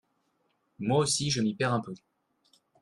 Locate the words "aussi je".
0.97-1.43